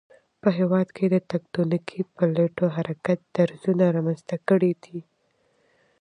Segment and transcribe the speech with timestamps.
[0.41, 4.99] په هېواد کې تکتونیکی پلیټو حرکت درزونه رامنځته کړي دي